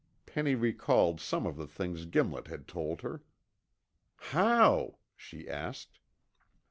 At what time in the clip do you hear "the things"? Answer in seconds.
1.57-2.05